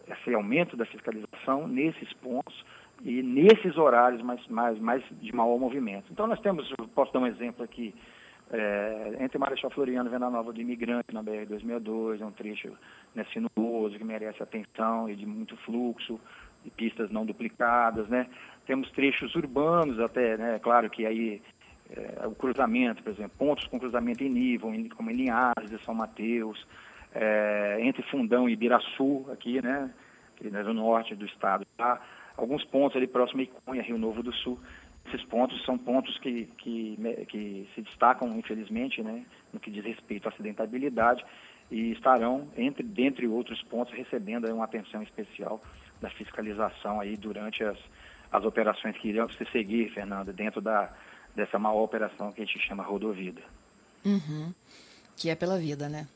esse 0.07 0.33
aumento 0.33 0.77
da 0.77 0.85
fiscalização 0.85 1.67
nesses 1.67 2.13
pontos 2.13 2.65
e 3.03 3.21
nesses 3.21 3.77
horários 3.77 4.21
mais, 4.21 4.45
mais, 4.47 4.79
mais 4.79 5.03
de 5.21 5.35
maior 5.35 5.57
movimento. 5.59 6.05
Então 6.11 6.27
nós 6.27 6.39
temos, 6.39 6.71
posso 6.95 7.13
dar 7.13 7.19
um 7.19 7.27
exemplo 7.27 7.63
aqui, 7.63 7.93
é, 8.51 9.17
entre 9.19 9.37
Marechal 9.37 9.69
Floriano 9.71 10.09
e 10.09 10.11
Venda 10.11 10.29
Nova 10.29 10.53
do 10.53 10.61
Imigrante, 10.61 11.13
na 11.13 11.23
BR-262, 11.23 12.21
é 12.21 12.25
um 12.25 12.31
trecho 12.31 12.71
né, 13.13 13.25
sinuoso 13.33 13.97
que 13.97 14.03
merece 14.03 14.41
atenção 14.41 15.09
e 15.09 15.15
de 15.15 15.25
muito 15.25 15.57
fluxo, 15.57 16.19
e 16.65 16.69
pistas 16.69 17.09
não 17.09 17.25
duplicadas, 17.25 18.07
né? 18.09 18.27
Temos 18.65 18.91
trechos 18.91 19.33
urbanos 19.35 19.99
até, 19.99 20.37
né? 20.37 20.59
Claro 20.59 20.89
que 20.89 21.05
aí 21.05 21.41
é, 21.89 22.27
o 22.27 22.35
cruzamento, 22.35 23.01
por 23.01 23.11
exemplo, 23.11 23.31
pontos 23.37 23.65
com 23.67 23.79
cruzamento 23.79 24.23
em 24.23 24.29
nível, 24.29 24.69
como 24.95 25.09
em 25.09 25.13
Linhares 25.13 25.69
de 25.69 25.83
São 25.85 25.93
Mateus, 25.93 26.65
é, 27.13 27.77
entre 27.81 28.03
Fundão 28.03 28.49
e 28.49 28.53
Ibiraçu, 28.53 29.25
aqui, 29.31 29.61
né? 29.61 29.89
Aqui 30.35 30.49
no 30.49 30.73
norte 30.73 31.15
do 31.15 31.25
estado. 31.25 31.65
Tá? 31.77 32.01
Alguns 32.37 32.63
pontos 32.65 32.95
ali 32.95 33.07
próximo 33.07 33.41
a 33.41 33.43
Iconha, 33.43 33.81
Rio 33.81 33.97
Novo 33.97 34.21
do 34.21 34.31
Sul. 34.31 34.59
Esses 35.07 35.23
pontos 35.25 35.63
são 35.65 35.77
pontos 35.77 36.17
que, 36.19 36.45
que, 36.57 36.97
que 37.27 37.67
se 37.73 37.81
destacam, 37.81 38.27
infelizmente, 38.37 39.01
né, 39.01 39.25
no 39.51 39.59
que 39.59 39.71
diz 39.71 39.83
respeito 39.83 40.27
à 40.27 40.31
acidentabilidade 40.31 41.25
e 41.71 41.91
estarão, 41.91 42.47
entre, 42.55 42.83
dentre 42.83 43.27
outros 43.27 43.61
pontos, 43.63 43.93
recebendo 43.93 44.45
uma 44.53 44.65
atenção 44.65 45.01
especial 45.01 45.61
da 46.01 46.09
fiscalização 46.09 46.99
aí 46.99 47.17
durante 47.17 47.63
as, 47.63 47.77
as 48.31 48.45
operações 48.45 48.97
que 48.97 49.09
irão 49.09 49.29
se 49.29 49.45
seguir, 49.51 49.91
Fernanda, 49.91 50.31
dentro 50.31 50.61
da, 50.61 50.93
dessa 51.35 51.57
maior 51.57 51.83
operação 51.83 52.31
que 52.31 52.41
a 52.41 52.45
gente 52.45 52.59
chama 52.59 52.83
Rodovida. 52.83 53.41
Uhum. 54.05 54.53
Que 55.15 55.29
é 55.29 55.35
pela 55.35 55.57
vida, 55.57 55.89
né? 55.89 56.07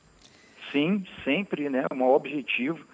Sim, 0.71 1.05
sempre, 1.23 1.69
né? 1.69 1.85
O 1.91 1.95
maior 1.95 2.15
objetivo, 2.15 2.85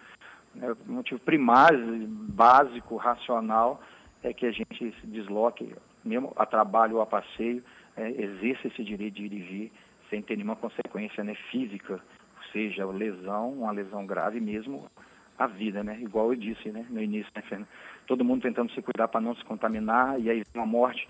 né, 0.58 0.76
o 0.88 0.92
motivo 0.92 1.20
primário, 1.22 2.08
básico, 2.08 2.96
racional, 2.98 3.82
é 4.24 4.34
que 4.34 4.46
a 4.46 4.52
gente 4.52 4.94
se 5.00 5.08
desloque, 5.08 5.74
mesmo 6.04 6.34
a 6.36 6.46
trabalho 6.46 6.96
ou 6.96 7.02
a 7.02 7.06
passeio, 7.06 7.64
é, 7.96 8.10
exerça 8.10 8.68
esse 8.68 8.84
direito 8.84 9.16
de 9.16 9.26
ir 9.26 9.34
e 9.34 9.40
vir 9.40 9.72
sem 10.10 10.22
ter 10.22 10.36
nenhuma 10.36 10.56
consequência 10.56 11.24
né, 11.24 11.36
física, 11.52 11.94
ou 11.94 12.44
seja, 12.52 12.86
lesão, 12.86 13.54
uma 13.54 13.72
lesão 13.72 14.06
grave 14.06 14.40
mesmo 14.40 14.90
a 15.38 15.46
vida, 15.46 15.84
né? 15.84 16.00
Igual 16.02 16.32
eu 16.32 16.36
disse, 16.36 16.72
né, 16.72 16.86
no 16.90 17.02
início, 17.02 17.32
né, 17.36 17.42
Fernando? 17.44 17.68
Todo 18.08 18.26
mundo 18.26 18.42
tentando 18.42 18.72
se 18.72 18.82
cuidar 18.82 19.08
para 19.08 19.22
não 19.22 19.36
se 19.36 19.46
contaminar 19.46 20.20
e 20.20 20.30
aí 20.30 20.44
uma 20.56 20.66
morte 20.66 21.08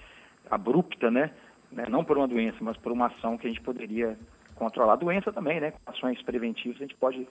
abrupta, 0.50 1.10
né? 1.10 1.32
né? 1.72 1.86
Não 1.90 2.04
por 2.04 2.18
uma 2.18 2.28
doença, 2.28 2.58
mas 2.62 2.76
por 2.78 2.92
uma 2.92 3.08
ação 3.08 3.38
que 3.38 3.48
a 3.48 3.50
gente 3.50 3.62
poderia 3.62 4.18
controlar. 4.56 4.94
A 4.94 4.98
doença 4.98 5.32
também, 5.32 5.62
né? 5.62 5.72
Com 5.72 5.92
ações 5.92 6.22
preventivas 6.24 6.78
a 6.78 6.82
gente 6.86 6.96
pode 6.96 7.28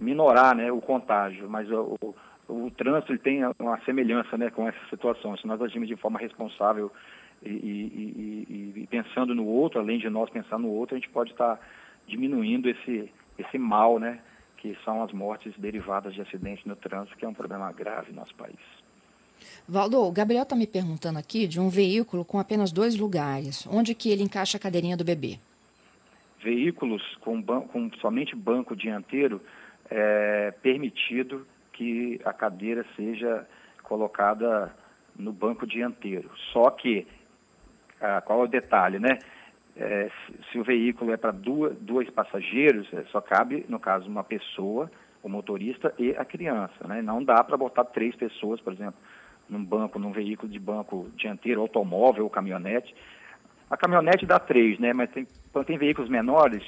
minorar, 0.00 0.56
né, 0.56 0.72
o 0.72 0.80
contágio, 0.80 1.48
mas 1.48 1.70
o, 1.70 1.96
o, 2.00 2.14
o 2.48 2.70
trânsito 2.70 3.16
tem 3.18 3.42
uma 3.58 3.78
semelhança, 3.84 4.36
né, 4.38 4.50
com 4.50 4.66
essa 4.66 4.78
situação. 4.88 5.36
Se 5.36 5.46
nós 5.46 5.60
agimos 5.60 5.86
de 5.86 5.96
forma 5.96 6.18
responsável 6.18 6.90
e, 7.42 7.50
e, 7.50 8.46
e, 8.48 8.80
e, 8.80 8.86
pensando 8.86 9.34
no 9.34 9.46
outro, 9.46 9.78
além 9.78 9.98
de 9.98 10.08
nós 10.08 10.30
pensar 10.30 10.58
no 10.58 10.68
outro, 10.68 10.96
a 10.96 10.98
gente 10.98 11.10
pode 11.10 11.32
estar 11.32 11.56
tá 11.56 11.62
diminuindo 12.08 12.68
esse, 12.68 13.12
esse 13.38 13.58
mal, 13.58 13.98
né, 13.98 14.20
que 14.56 14.76
são 14.84 15.02
as 15.02 15.12
mortes 15.12 15.52
derivadas 15.58 16.14
de 16.14 16.22
acidentes 16.22 16.64
no 16.64 16.74
trânsito, 16.74 17.16
que 17.16 17.24
é 17.24 17.28
um 17.28 17.34
problema 17.34 17.70
grave 17.72 18.10
no 18.10 18.16
nosso 18.16 18.34
país. 18.34 18.58
Valdo, 19.68 20.02
o 20.02 20.12
Gabriel 20.12 20.42
está 20.42 20.56
me 20.56 20.66
perguntando 20.66 21.18
aqui 21.18 21.46
de 21.46 21.60
um 21.60 21.68
veículo 21.68 22.24
com 22.24 22.38
apenas 22.38 22.72
dois 22.72 22.96
lugares. 22.96 23.66
Onde 23.66 23.94
que 23.94 24.10
ele 24.10 24.22
encaixa 24.22 24.58
a 24.58 24.60
cadeirinha 24.60 24.96
do 24.96 25.04
bebê? 25.04 25.38
Veículos 26.42 27.02
com, 27.20 27.42
com 27.42 27.90
somente 28.00 28.34
banco 28.34 28.76
dianteiro 28.76 29.40
é 29.90 30.52
permitido 30.62 31.46
que 31.72 32.20
a 32.24 32.32
cadeira 32.32 32.84
seja 32.94 33.46
colocada 33.82 34.72
no 35.16 35.32
banco 35.32 35.66
dianteiro. 35.66 36.30
Só 36.52 36.70
que, 36.70 37.06
ah, 38.00 38.20
qual 38.20 38.40
é 38.40 38.44
o 38.44 38.48
detalhe, 38.48 38.98
né? 38.98 39.18
É, 39.76 40.10
se, 40.50 40.58
o 40.58 40.64
veículo 40.64 41.12
é 41.12 41.16
para 41.16 41.32
dois 41.32 42.10
passageiros, 42.10 42.92
é, 42.92 43.02
só 43.04 43.20
cabe, 43.20 43.64
no 43.68 43.78
caso, 43.78 44.08
uma 44.08 44.22
pessoa, 44.22 44.90
o 45.22 45.28
motorista 45.28 45.94
e 45.98 46.10
a 46.16 46.24
criança, 46.24 46.86
né? 46.86 47.02
Não 47.02 47.22
dá 47.22 47.42
para 47.42 47.56
botar 47.56 47.84
três 47.84 48.14
pessoas, 48.14 48.60
por 48.60 48.72
exemplo, 48.72 49.00
num 49.48 49.64
banco, 49.64 49.98
num 49.98 50.12
veículo 50.12 50.50
de 50.50 50.58
banco 50.58 51.08
dianteiro, 51.16 51.60
automóvel 51.60 52.24
ou 52.24 52.30
caminhonete. 52.30 52.94
A 53.70 53.76
caminhonete 53.76 54.26
dá 54.26 54.38
três, 54.38 54.78
né? 54.78 54.92
Mas 54.92 55.10
tem, 55.10 55.26
tem 55.66 55.78
veículos 55.78 56.10
menores, 56.10 56.62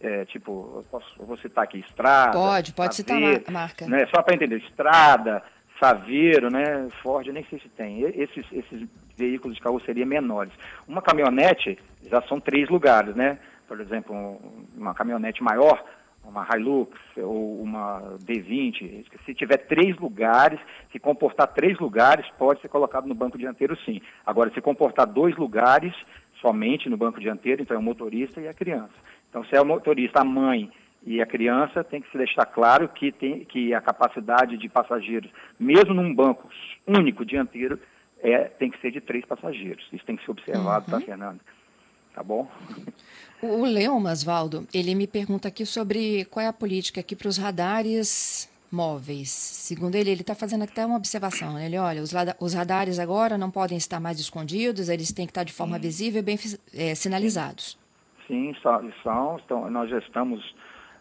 é, 0.00 0.24
tipo, 0.26 0.72
eu 0.76 0.84
posso, 0.90 1.06
eu 1.18 1.26
vou 1.26 1.36
citar 1.38 1.64
aqui, 1.64 1.78
estrada. 1.78 2.32
Pode, 2.32 2.72
pode 2.72 2.94
saveiro, 2.94 3.38
citar 3.38 3.48
a 3.48 3.52
marca. 3.52 3.86
Né? 3.86 4.06
Só 4.06 4.22
para 4.22 4.34
entender, 4.34 4.58
estrada, 4.58 5.42
Saveiro, 5.78 6.50
né, 6.50 6.88
Ford, 7.02 7.26
nem 7.28 7.44
sei 7.44 7.58
se 7.58 7.68
tem. 7.68 8.02
Esses, 8.02 8.46
esses 8.52 8.88
veículos 9.16 9.56
de 9.56 9.62
carroceria 9.62 10.06
menores. 10.06 10.52
Uma 10.86 11.02
caminhonete 11.02 11.78
já 12.08 12.22
são 12.22 12.40
três 12.40 12.68
lugares, 12.68 13.14
né? 13.14 13.38
Por 13.66 13.80
exemplo, 13.80 14.40
uma 14.76 14.94
caminhonete 14.94 15.42
maior, 15.42 15.84
uma 16.24 16.46
Hilux 16.54 16.96
ou 17.16 17.60
uma 17.60 18.16
D20, 18.24 19.04
se 19.24 19.34
tiver 19.34 19.58
três 19.58 19.96
lugares, 19.96 20.60
se 20.92 20.98
comportar 20.98 21.48
três 21.48 21.78
lugares, 21.78 22.26
pode 22.38 22.60
ser 22.60 22.68
colocado 22.68 23.06
no 23.06 23.14
banco 23.14 23.36
dianteiro 23.36 23.76
sim. 23.84 24.00
Agora, 24.24 24.50
se 24.52 24.60
comportar 24.60 25.06
dois 25.06 25.36
lugares, 25.36 25.94
somente 26.40 26.88
no 26.88 26.96
banco 26.96 27.20
dianteiro, 27.20 27.62
então 27.62 27.76
é 27.76 27.80
o 27.80 27.82
motorista 27.82 28.40
e 28.40 28.46
a 28.46 28.54
criança. 28.54 28.94
Então, 29.34 29.44
se 29.46 29.56
é 29.56 29.60
o 29.60 29.66
motorista, 29.66 30.20
a 30.20 30.24
mãe 30.24 30.70
e 31.04 31.20
a 31.20 31.26
criança 31.26 31.82
tem 31.82 32.00
que 32.00 32.08
se 32.08 32.16
deixar 32.16 32.46
claro 32.46 32.88
que, 32.88 33.10
tem, 33.10 33.44
que 33.44 33.74
a 33.74 33.80
capacidade 33.80 34.56
de 34.56 34.68
passageiros, 34.68 35.28
mesmo 35.58 35.92
num 35.92 36.14
banco 36.14 36.48
único 36.86 37.24
dianteiro, 37.24 37.80
é, 38.22 38.44
tem 38.44 38.70
que 38.70 38.80
ser 38.80 38.92
de 38.92 39.00
três 39.00 39.24
passageiros. 39.24 39.84
Isso 39.92 40.04
tem 40.06 40.14
que 40.14 40.24
ser 40.24 40.30
observado, 40.30 40.86
tá, 40.86 40.94
uhum. 40.94 41.00
tá, 41.00 41.06
Fernanda? 41.06 41.40
Tá 42.14 42.22
bom? 42.22 42.48
O 43.42 43.64
Leon 43.64 43.98
Masvaldo, 43.98 44.68
ele 44.72 44.94
me 44.94 45.08
pergunta 45.08 45.48
aqui 45.48 45.66
sobre 45.66 46.24
qual 46.26 46.44
é 46.44 46.46
a 46.46 46.52
política 46.52 47.00
aqui 47.00 47.16
para 47.16 47.26
os 47.26 47.36
radares 47.36 48.48
móveis. 48.70 49.30
Segundo 49.30 49.96
ele, 49.96 50.10
ele 50.10 50.20
está 50.20 50.36
fazendo 50.36 50.62
até 50.62 50.86
uma 50.86 50.96
observação. 50.96 51.58
Ele 51.58 51.76
olha, 51.76 52.00
os, 52.00 52.12
os, 52.38 52.54
radares 52.54 53.00
agora 53.00 53.36
não 53.36 53.50
podem 53.50 53.76
estar 53.76 53.98
mais 53.98 54.20
escondidos, 54.20 54.88
eles 54.88 55.10
têm 55.10 55.26
que 55.26 55.32
estar 55.32 55.42
de 55.42 55.52
forma 55.52 55.74
Sim. 55.74 55.82
visível 55.82 56.20
e 56.20 56.22
bem 56.22 56.38
é, 56.72 56.94
sinalizados. 56.94 57.82
Sim, 58.26 58.54
são, 59.02 59.38
então, 59.44 59.70
nós 59.70 59.90
já 59.90 59.98
estamos 59.98 60.54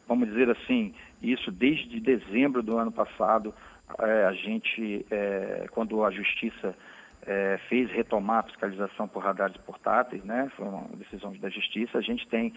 vamos 0.07 0.29
dizer 0.29 0.49
assim, 0.49 0.93
isso 1.21 1.51
desde 1.51 1.99
dezembro 1.99 2.61
do 2.61 2.77
ano 2.77 2.91
passado, 2.91 3.53
é, 3.99 4.25
a 4.25 4.33
gente, 4.33 5.05
é, 5.09 5.65
quando 5.71 6.03
a 6.03 6.11
Justiça 6.11 6.75
é, 7.25 7.59
fez 7.69 7.89
retomar 7.91 8.39
a 8.39 8.43
fiscalização 8.43 9.07
por 9.07 9.23
radares 9.23 9.55
portáteis, 9.57 10.23
né, 10.23 10.51
foi 10.55 10.67
uma 10.67 10.87
decisão 10.95 11.33
da 11.37 11.49
Justiça, 11.49 11.97
a 11.97 12.01
gente 12.01 12.27
tem 12.27 12.53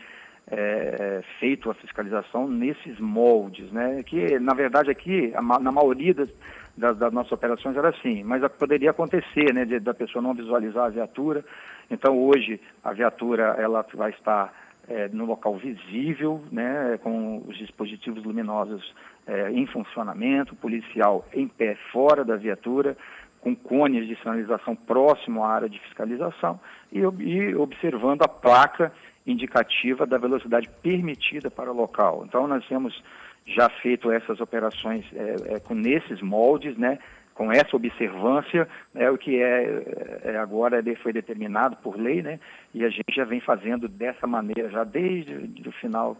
é, 0.48 1.22
feito 1.38 1.70
a 1.70 1.74
fiscalização 1.74 2.48
nesses 2.48 2.98
moldes, 2.98 3.70
né, 3.72 4.02
que 4.04 4.38
na 4.38 4.54
verdade 4.54 4.90
aqui, 4.90 5.32
na 5.60 5.72
maioria 5.72 6.14
das, 6.14 6.30
das, 6.76 6.96
das, 6.98 7.12
nossas 7.12 7.32
operações 7.32 7.76
era 7.76 7.88
assim, 7.88 8.22
mas 8.22 8.46
poderia 8.52 8.90
acontecer, 8.90 9.52
né, 9.52 9.64
de, 9.64 9.80
da 9.80 9.94
pessoa 9.94 10.22
não 10.22 10.34
visualizar 10.34 10.86
a 10.86 10.90
viatura, 10.90 11.44
então 11.90 12.18
hoje 12.18 12.60
a 12.84 12.92
viatura 12.92 13.56
ela 13.58 13.84
vai 13.94 14.10
estar 14.10 14.52
é, 14.88 15.08
no 15.08 15.24
local 15.24 15.56
visível, 15.56 16.42
né, 16.50 16.98
com 17.02 17.42
os 17.46 17.56
dispositivos 17.56 18.24
luminosos 18.24 18.94
é, 19.26 19.50
em 19.50 19.66
funcionamento, 19.66 20.54
policial 20.54 21.24
em 21.32 21.48
pé 21.48 21.76
fora 21.92 22.24
da 22.24 22.36
viatura, 22.36 22.96
com 23.40 23.54
cones 23.54 24.06
de 24.08 24.16
sinalização 24.16 24.74
próximo 24.74 25.44
à 25.44 25.50
área 25.50 25.68
de 25.68 25.78
fiscalização 25.80 26.58
e, 26.92 26.98
e 26.98 27.54
observando 27.54 28.22
a 28.22 28.28
placa 28.28 28.92
indicativa 29.26 30.06
da 30.06 30.18
velocidade 30.18 30.68
permitida 30.82 31.50
para 31.50 31.70
o 31.70 31.76
local. 31.76 32.24
Então, 32.24 32.46
nós 32.46 32.66
temos 32.66 33.02
já 33.46 33.68
feito 33.68 34.10
essas 34.10 34.40
operações 34.40 35.04
é, 35.14 35.54
é, 35.54 35.60
com 35.60 35.74
nesses 35.74 36.20
moldes, 36.20 36.76
né, 36.76 36.98
com 37.36 37.52
essa 37.52 37.76
observância, 37.76 38.66
é 38.94 39.10
o 39.10 39.18
que 39.18 39.40
é, 39.40 40.20
é, 40.24 40.36
agora 40.38 40.82
foi 41.02 41.12
determinado 41.12 41.76
por 41.76 41.96
lei, 42.00 42.22
né? 42.22 42.40
E 42.72 42.82
a 42.82 42.88
gente 42.88 43.14
já 43.14 43.24
vem 43.24 43.40
fazendo 43.40 43.86
dessa 43.88 44.26
maneira 44.26 44.70
já 44.70 44.84
desde 44.84 45.68
o 45.68 45.72
final 45.72 46.16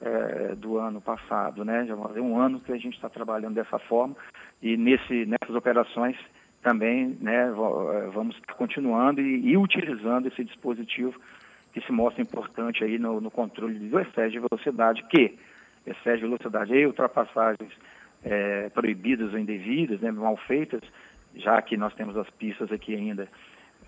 é, 0.00 0.54
do 0.54 0.78
ano 0.78 0.98
passado, 0.98 1.62
né? 1.62 1.84
Já 1.86 1.94
faz 1.94 2.16
um 2.16 2.38
ano 2.38 2.58
que 2.60 2.72
a 2.72 2.78
gente 2.78 2.94
está 2.94 3.10
trabalhando 3.10 3.54
dessa 3.54 3.78
forma 3.78 4.16
e 4.62 4.78
nesse, 4.78 5.26
nessas 5.26 5.54
operações 5.54 6.16
também, 6.62 7.18
né? 7.20 7.48
É, 7.48 8.10
vamos 8.10 8.40
continuando 8.56 9.20
e, 9.20 9.50
e 9.50 9.58
utilizando 9.58 10.26
esse 10.26 10.42
dispositivo 10.42 11.20
que 11.74 11.82
se 11.82 11.92
mostra 11.92 12.22
importante 12.22 12.82
aí 12.82 12.98
no, 12.98 13.20
no 13.20 13.30
controle 13.30 13.78
do 13.78 14.00
excesso 14.00 14.30
de 14.30 14.40
velocidade, 14.40 15.04
que 15.10 15.38
excesso 15.86 16.16
de 16.16 16.22
velocidade 16.22 16.74
e 16.74 16.86
ultrapassagens 16.86 17.72
é, 18.24 18.68
proibidas 18.70 19.32
ou 19.32 19.38
indevidas, 19.38 20.00
né, 20.00 20.10
mal 20.10 20.36
feitas, 20.36 20.82
já 21.34 21.60
que 21.62 21.76
nós 21.76 21.94
temos 21.94 22.16
as 22.16 22.28
pistas 22.30 22.72
aqui 22.72 22.94
ainda, 22.94 23.28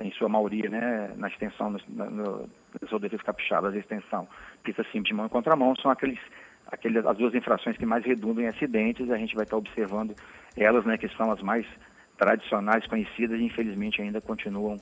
em 0.01 0.13
sua 0.13 0.29
maioria, 0.29 0.71
né, 0.71 1.13
na 1.17 1.29
extensão, 1.29 1.71
no, 1.71 2.49
nas 2.81 2.91
rodovias 2.91 3.23
capixabas, 3.23 3.75
a 3.75 3.79
extensão, 3.79 4.29
pista 4.63 4.85
simples 4.85 5.09
de 5.09 5.15
mão 5.15 5.27
e 5.27 5.31
contramão, 5.31 5.75
são 5.77 5.91
aqueles, 5.91 6.21
aqueles, 6.67 7.05
as 7.05 7.17
duas 7.17 7.35
infrações 7.35 7.77
que 7.77 7.87
mais 7.87 8.05
redundam 8.05 8.45
em 8.45 8.49
acidentes, 8.49 9.11
a 9.11 9.17
gente 9.17 9.35
vai 9.35 9.45
estar 9.45 9.57
observando 9.57 10.15
elas, 10.57 10.85
né, 10.85 10.97
que 10.97 11.09
são 11.17 11.33
as 11.33 11.43
mais 11.43 11.67
tradicionais, 12.17 12.87
conhecidas 12.87 13.41
e 13.41 13.45
infelizmente 13.45 14.01
ainda 14.03 14.21
continuam 14.21 14.77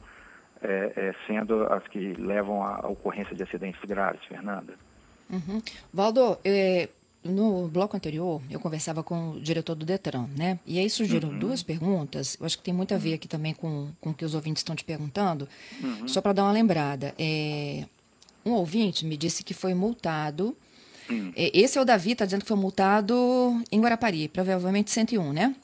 é, 0.62 0.92
é, 0.96 1.14
sendo 1.26 1.64
as 1.64 1.86
que 1.88 2.14
levam 2.14 2.62
à 2.62 2.86
ocorrência 2.88 3.34
de 3.34 3.42
acidentes 3.42 3.80
graves, 3.84 4.24
Fernanda. 4.24 4.74
Uhum. 5.30 5.60
Valdo, 5.92 6.38
é, 6.44 6.88
no 7.24 7.68
bloco 7.68 7.96
anterior, 7.96 8.40
eu 8.50 8.60
conversava 8.60 9.02
com 9.02 9.32
o 9.32 9.40
diretor 9.40 9.74
do 9.74 9.84
Detran, 9.84 10.26
né? 10.36 10.58
E 10.66 10.78
aí 10.78 10.88
surgiram 10.88 11.30
uhum. 11.30 11.38
duas 11.38 11.62
perguntas, 11.62 12.36
eu 12.38 12.46
acho 12.46 12.56
que 12.56 12.64
tem 12.64 12.74
muito 12.74 12.94
a 12.94 12.98
ver 12.98 13.14
aqui 13.14 13.26
também 13.26 13.52
com, 13.52 13.88
com 14.00 14.10
o 14.10 14.14
que 14.14 14.24
os 14.24 14.34
ouvintes 14.34 14.60
estão 14.60 14.76
te 14.76 14.84
perguntando, 14.84 15.48
uhum. 15.82 16.08
só 16.08 16.20
para 16.20 16.32
dar 16.32 16.44
uma 16.44 16.52
lembrada. 16.52 17.14
É, 17.18 17.84
um 18.44 18.52
ouvinte 18.52 19.04
me 19.04 19.16
disse 19.16 19.42
que 19.42 19.52
foi 19.52 19.74
multado, 19.74 20.56
uhum. 21.10 21.32
é, 21.34 21.50
esse 21.58 21.78
é 21.78 21.80
o 21.80 21.84
Davi, 21.84 22.12
está 22.12 22.24
dizendo 22.24 22.42
que 22.42 22.48
foi 22.48 22.56
multado 22.56 23.62
em 23.72 23.80
Guarapari, 23.80 24.28
provavelmente 24.28 24.90
101, 24.90 25.32
né? 25.32 25.54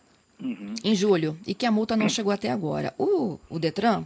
Uhum. 0.41 0.75
Em 0.83 0.95
julho, 0.95 1.39
e 1.47 1.55
que 1.55 1.65
a 1.65 1.71
multa 1.71 1.97
não 1.97 2.09
chegou 2.11 2.33
até 2.33 2.51
agora. 2.51 2.93
O, 2.99 3.39
o 3.49 3.59
Detran 3.59 4.05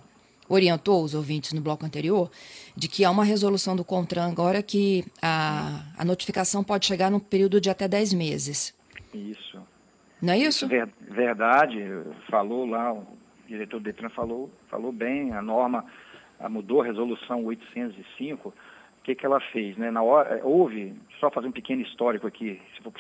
orientou 0.49 1.03
os 1.03 1.15
ouvintes 1.15 1.53
no 1.53 1.61
bloco 1.61 1.85
anterior 1.85 2.31
de 2.77 2.89
que 2.89 3.05
há 3.05 3.11
uma 3.11 3.25
resolução 3.25 3.75
do 3.75 3.85
CONTRAN 3.85 4.27
agora 4.27 4.63
que 4.63 5.05
a, 5.21 5.83
a 5.99 6.05
notificação 6.05 6.63
pode 6.63 6.87
chegar 6.87 7.11
num 7.11 7.21
período 7.21 7.61
de 7.61 7.71
até 7.71 7.89
10 7.89 8.15
meses. 8.15 8.75
Isso. 9.13 9.61
Não 10.21 10.33
é 10.33 10.39
isso? 10.39 10.67
Ver, 10.67 10.89
verdade, 11.11 11.79
falou 12.29 12.67
lá 12.67 12.95
diretor 13.47 13.79
do 13.79 13.85
Detran 13.85 14.09
falou, 14.11 14.51
falou 14.69 14.93
bem, 14.93 15.33
a 15.33 15.41
norma 15.41 15.85
a 16.39 16.49
mudou 16.49 16.83
a 16.83 16.85
resolução 16.85 17.45
805, 17.45 18.49
o 18.49 18.53
que, 19.03 19.15
que 19.15 19.25
ela 19.25 19.41
fez? 19.53 19.77
Né? 19.77 19.91
Na 19.91 20.03
hora, 20.03 20.41
houve, 20.43 20.95
só 21.19 21.31
fazer 21.31 21.47
um 21.47 21.53
pequeno 21.53 21.81
histórico 21.81 22.27
aqui, 22.27 22.61
for, 22.83 22.93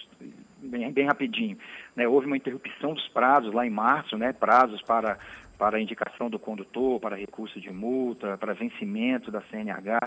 bem, 0.58 0.90
bem 0.92 1.06
rapidinho, 1.06 1.58
né? 1.94 2.08
houve 2.08 2.26
uma 2.26 2.36
interrupção 2.36 2.94
dos 2.94 3.06
prazos 3.08 3.52
lá 3.52 3.66
em 3.66 3.70
março, 3.70 4.16
né? 4.16 4.32
prazos 4.32 4.80
para 4.82 5.18
para 5.58 5.80
indicação 5.80 6.28
do 6.28 6.38
condutor, 6.38 7.00
para 7.00 7.16
recurso 7.16 7.60
de 7.60 7.72
multa, 7.72 8.36
para 8.38 8.52
vencimento 8.52 9.30
da 9.30 9.40
CNH. 9.42 9.98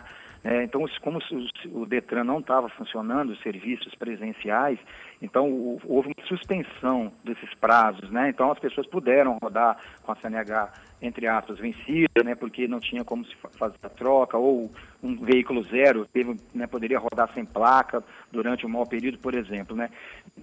Né? 0.44 0.64
Então, 0.64 0.86
como 1.02 1.20
o 1.72 1.86
Detran 1.86 2.24
não 2.24 2.40
estava 2.40 2.70
funcionando, 2.70 3.32
os 3.32 3.42
serviços 3.42 3.94
presenciais, 3.96 4.80
então 5.22 5.80
houve 5.86 6.14
suspensão 6.30 7.12
desses 7.24 7.54
prazos. 7.56 8.10
Né? 8.10 8.30
Então, 8.30 8.52
as 8.52 8.60
pessoas 8.60 8.88
puderam 8.88 9.38
rodar 9.42 9.78
com 10.04 10.12
a 10.12 10.16
CNH, 10.16 10.72
entre 11.02 11.28
aspas, 11.28 11.58
vencida, 11.58 12.24
né? 12.24 12.36
porque 12.36 12.68
não 12.68 12.80
tinha 12.80 13.04
como 13.04 13.26
se 13.26 13.36
fazer 13.58 13.76
a 13.84 13.90
troca, 13.90 14.38
ou 14.38 14.72
um 15.04 15.18
veículo 15.18 15.64
zero 15.64 16.06
teve, 16.14 16.38
né, 16.54 16.68
poderia 16.68 17.00
rodar 17.00 17.30
sem 17.34 17.46
placa 17.46 18.04
durante 18.32 18.66
um 18.66 18.70
mau 18.70 18.86
período, 18.86 19.18
por 19.18 19.34
exemplo. 19.34 19.76
Né? 19.76 19.90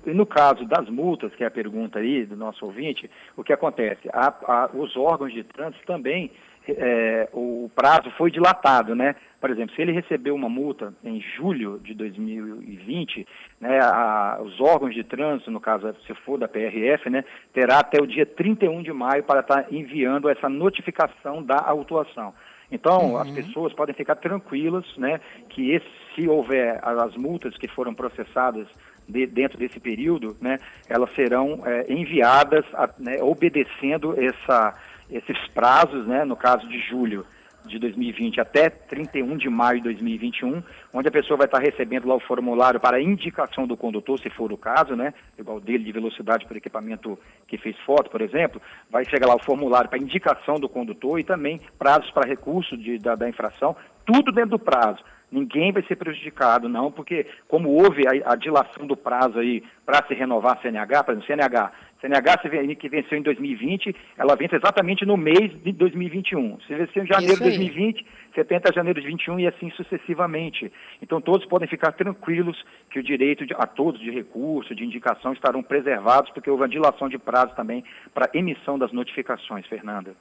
E 0.05 0.13
no 0.13 0.27
caso 0.27 0.65
das 0.67 0.89
multas, 0.89 1.35
que 1.35 1.45
é 1.45 1.47
a 1.47 1.51
pergunta 1.51 2.01
aí 2.01 2.27
do 2.27 2.37
nosso 2.37 2.67
ouvinte, 2.67 3.11
o 3.37 3.45
que 3.45 3.53
acontece? 3.53 4.09
A, 4.13 4.29
a, 4.29 4.71
os 4.75 4.97
órgãos 4.97 5.33
de 5.33 5.45
trânsito 5.45 5.87
também, 5.87 6.31
é, 6.73 7.29
o 7.33 7.71
prazo 7.75 8.11
foi 8.17 8.31
dilatado, 8.31 8.95
né? 8.95 9.15
Por 9.41 9.51
exemplo, 9.51 9.75
se 9.75 9.83
ele 9.83 9.93
recebeu 9.93 10.35
uma 10.35 10.49
multa 10.49 10.93
em 11.05 11.21
julho 11.37 11.79
de 11.79 11.95
2020, 11.95 13.27
né, 13.61 13.79
a, 13.81 14.41
os 14.43 14.61
órgãos 14.61 14.95
de 14.95 15.05
trânsito, 15.05 15.51
no 15.51 15.61
caso, 15.61 15.95
se 16.07 16.15
for 16.15 16.39
da 16.39 16.49
PRF, 16.49 17.09
né, 17.11 17.25
terá 17.53 17.79
até 17.79 18.03
o 18.03 18.07
dia 18.07 18.27
31 18.27 18.83
de 18.83 18.93
maio 18.93 19.23
para 19.23 19.41
estar 19.41 19.73
enviando 19.73 20.29
essa 20.29 20.49
notificação 20.49 21.43
da 21.43 21.59
autuação. 21.59 22.35
Então, 22.73 23.13
uhum. 23.13 23.19
as 23.19 23.31
pessoas 23.31 23.73
podem 23.73 23.95
ficar 23.95 24.17
tranquilas, 24.17 24.85
né, 24.97 25.21
que 25.51 25.71
esse, 25.71 25.87
se 26.15 26.27
houver 26.27 26.81
as 26.83 27.15
multas 27.17 27.57
que 27.57 27.69
foram 27.69 27.95
processadas 27.95 28.67
de, 29.09 29.27
dentro 29.27 29.59
desse 29.59 29.79
período, 29.79 30.37
né, 30.41 30.59
elas 30.89 31.15
serão 31.15 31.63
é, 31.65 31.93
enviadas 31.93 32.65
a, 32.75 32.89
né, 32.99 33.23
obedecendo 33.23 34.15
essa, 34.21 34.75
esses 35.11 35.39
prazos, 35.49 36.07
né, 36.07 36.25
no 36.25 36.37
caso 36.37 36.69
de 36.69 36.79
julho 36.81 37.25
de 37.67 37.79
2020 37.79 38.41
até 38.41 38.71
31 38.71 39.37
de 39.37 39.49
maio 39.49 39.79
de 39.79 39.85
2021, 39.85 40.63
onde 40.93 41.09
a 41.09 41.11
pessoa 41.11 41.37
vai 41.37 41.47
estar 41.47 41.59
recebendo 41.59 42.07
lá 42.07 42.15
o 42.15 42.21
formulário 42.21 42.81
para 42.81 43.01
indicação 43.01 43.67
do 43.67 43.77
condutor, 43.77 44.19
se 44.21 44.31
for 44.31 44.53
o 44.53 44.57
caso, 44.57 44.95
né? 44.95 45.13
Igual 45.39 45.61
dele 45.61 45.85
de 45.85 45.93
velocidade 45.93 46.47
por 46.47 46.57
equipamento 46.57 47.19
que 47.47 47.59
fez 47.59 47.77
foto, 47.81 48.11
por 48.11 48.21
exemplo, 48.21 48.61
vai 48.91 49.05
chegar 49.05 49.27
lá 49.27 49.35
o 49.35 49.43
formulário 49.43 49.91
para 49.91 49.99
indicação 49.99 50.55
do 50.61 50.69
condutor 50.69 51.19
e 51.19 51.25
também 51.25 51.61
prazos 51.79 52.11
para 52.11 52.29
recurso 52.29 52.77
de, 52.77 52.99
da, 52.99 53.15
da 53.15 53.29
infração, 53.29 53.77
tudo 54.05 54.33
dentro 54.33 54.51
do 54.51 54.59
prazo. 54.59 55.03
Ninguém 55.31 55.73
vai 55.73 55.83
ser 55.83 55.97
prejudicado, 55.97 56.69
não, 56.69 56.91
porque 56.91 57.27
como 57.49 57.71
houve 57.71 58.05
a, 58.07 58.33
a 58.33 58.37
dilação 58.37 58.87
do 58.87 58.97
prazo 58.97 59.39
aí 59.39 59.63
para 59.85 60.07
se 60.07 60.15
renovar 60.15 60.57
a 60.57 60.63
CNH, 60.63 61.03
por 61.03 61.13
exemplo, 61.13 61.27
CNH, 61.27 61.73
CNH 62.01 62.77
que 62.77 62.89
venceu 62.89 63.19
em 63.19 63.23
2020, 63.23 63.95
ela 64.17 64.37
vence 64.37 64.55
exatamente 64.55 65.05
no 65.05 65.17
mês 65.17 65.51
de 65.63 65.73
2021. 65.73 66.61
Se 66.61 66.75
venceu 66.75 67.03
em 67.03 67.07
janeiro 67.07 67.35
de 67.35 67.43
2020, 67.43 68.07
70 68.37 68.71
de 68.71 68.77
janeiro 68.77 69.01
de 69.01 69.07
2021 69.07 69.41
e 69.41 69.47
assim 69.49 69.71
sucessivamente. 69.73 70.73
Então 71.03 71.21
todos 71.21 71.45
podem 71.47 71.69
ficar 71.69 71.93
tranquilos 71.93 72.57
que 72.91 73.01
o 73.01 73.03
direito 73.03 73.45
de, 73.45 73.55
a 73.55 73.67
todos 73.67 74.01
de 74.01 74.11
recurso, 74.11 74.75
de 74.75 74.85
indicação 74.85 75.33
estarão 75.33 75.63
preservados, 75.63 76.31
porque 76.31 76.51
houve 76.51 76.65
a 76.65 76.69
dilação 76.69 77.09
de 77.09 77.19
prazo 77.19 77.55
também 77.57 77.83
para 78.15 78.31
emissão 78.33 78.79
das 78.79 78.93
notificações, 78.93 79.67
Fernanda. 79.67 80.15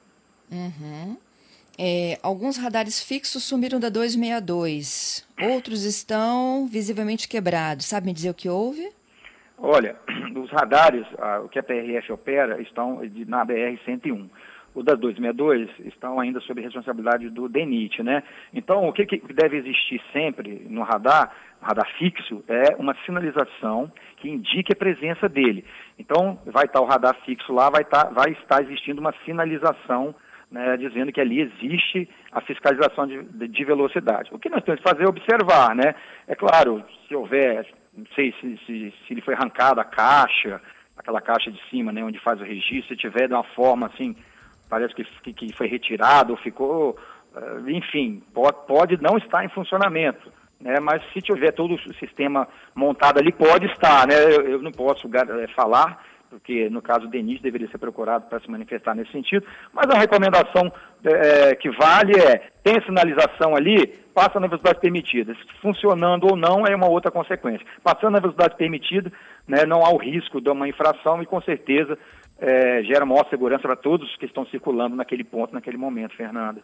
Uhum. 0.50 1.16
É, 1.78 2.18
alguns 2.22 2.56
radares 2.56 3.02
fixos 3.02 3.44
sumiram 3.44 3.78
da 3.78 3.90
262, 3.90 5.28
outros 5.42 5.84
estão 5.84 6.66
visivelmente 6.66 7.28
quebrados. 7.28 7.86
Sabe 7.86 8.06
me 8.06 8.14
dizer 8.14 8.30
o 8.30 8.34
que 8.34 8.48
houve? 8.48 8.90
Olha, 9.58 9.96
os 10.34 10.50
radares, 10.50 11.06
o 11.44 11.48
que 11.48 11.58
a 11.58 11.62
PRF 11.62 12.12
opera, 12.12 12.60
estão 12.62 13.00
na 13.26 13.44
BR-101. 13.44 14.28
O 14.74 14.82
da 14.82 14.94
262 14.94 15.70
estão 15.86 16.20
ainda 16.20 16.38
sob 16.40 16.60
responsabilidade 16.60 17.30
do 17.30 17.48
DENIT, 17.48 18.02
né? 18.02 18.22
Então, 18.52 18.86
o 18.86 18.92
que, 18.92 19.06
que 19.06 19.32
deve 19.32 19.56
existir 19.56 20.02
sempre 20.12 20.66
no 20.68 20.82
radar, 20.82 21.34
radar 21.62 21.88
fixo, 21.96 22.44
é 22.46 22.76
uma 22.76 22.94
sinalização 23.06 23.90
que 24.18 24.28
indique 24.28 24.74
a 24.74 24.76
presença 24.76 25.30
dele. 25.30 25.64
Então, 25.98 26.38
vai 26.44 26.66
estar 26.66 26.82
o 26.82 26.84
radar 26.84 27.16
fixo 27.24 27.54
lá, 27.54 27.70
vai, 27.70 27.82
estar, 27.82 28.12
vai 28.12 28.32
estar 28.32 28.62
existindo 28.62 29.00
uma 29.00 29.14
sinalização 29.24 30.14
né, 30.50 30.76
dizendo 30.76 31.12
que 31.12 31.20
ali 31.20 31.40
existe 31.40 32.08
a 32.32 32.40
fiscalização 32.40 33.06
de, 33.06 33.48
de, 33.48 33.64
velocidade. 33.64 34.30
O 34.32 34.38
que 34.38 34.48
nós 34.48 34.62
temos 34.62 34.80
que 34.80 34.88
fazer 34.88 35.04
é 35.04 35.08
observar, 35.08 35.74
né? 35.74 35.94
É 36.26 36.34
claro, 36.34 36.84
se 37.06 37.14
houver, 37.14 37.66
não 37.96 38.06
sei 38.14 38.32
se, 38.40 38.56
se, 38.64 38.94
se 39.06 39.12
ele 39.12 39.20
foi 39.22 39.34
arrancado 39.34 39.80
a 39.80 39.84
caixa, 39.84 40.60
aquela 40.96 41.20
caixa 41.20 41.50
de 41.50 41.60
cima, 41.68 41.92
né, 41.92 42.02
onde 42.02 42.18
faz 42.20 42.40
o 42.40 42.44
registro, 42.44 42.88
se 42.88 42.96
tiver 42.96 43.28
de 43.28 43.34
uma 43.34 43.44
forma 43.44 43.86
assim, 43.86 44.16
parece 44.68 44.94
que, 44.94 45.32
que 45.32 45.52
foi 45.54 45.66
retirado 45.66 46.32
ou 46.32 46.38
ficou, 46.38 46.96
eh, 47.36 47.70
enfim, 47.70 48.22
pode, 48.32 48.56
pode 48.66 49.02
não 49.02 49.16
estar 49.18 49.44
em 49.44 49.48
funcionamento. 49.48 50.32
Né, 50.58 50.80
mas 50.80 51.02
se 51.12 51.20
tiver 51.20 51.52
todo 51.52 51.74
o 51.74 51.94
sistema 51.96 52.48
montado 52.74 53.18
ali, 53.18 53.30
pode 53.30 53.66
estar, 53.66 54.06
né? 54.06 54.14
Eu, 54.24 54.52
eu 54.52 54.62
não 54.62 54.72
posso 54.72 55.06
é, 55.14 55.46
falar, 55.48 56.02
porque 56.28 56.68
no 56.70 56.82
caso 56.82 57.06
o 57.06 57.10
Denis 57.10 57.40
deveria 57.40 57.68
ser 57.68 57.78
procurado 57.78 58.26
para 58.28 58.40
se 58.40 58.50
manifestar 58.50 58.94
nesse 58.94 59.12
sentido, 59.12 59.46
mas 59.72 59.88
a 59.90 59.98
recomendação 59.98 60.72
é, 61.04 61.54
que 61.54 61.70
vale 61.70 62.18
é, 62.18 62.50
tem 62.62 62.80
sinalização 62.84 63.54
ali, 63.54 63.86
passa 64.14 64.40
na 64.40 64.46
velocidade 64.46 64.80
permitida. 64.80 65.36
Funcionando 65.60 66.26
ou 66.30 66.36
não 66.36 66.66
é 66.66 66.74
uma 66.74 66.88
outra 66.88 67.10
consequência. 67.10 67.66
Passando 67.82 68.12
na 68.12 68.20
velocidade 68.20 68.56
permitida, 68.56 69.12
né, 69.46 69.64
não 69.64 69.84
há 69.84 69.90
o 69.90 69.98
risco 69.98 70.40
de 70.40 70.50
uma 70.50 70.68
infração 70.68 71.22
e 71.22 71.26
com 71.26 71.40
certeza 71.40 71.98
é, 72.38 72.82
gera 72.82 73.06
maior 73.06 73.28
segurança 73.28 73.62
para 73.62 73.76
todos 73.76 74.16
que 74.16 74.26
estão 74.26 74.46
circulando 74.46 74.96
naquele 74.96 75.24
ponto, 75.24 75.54
naquele 75.54 75.76
momento, 75.76 76.16
Fernanda. 76.16 76.60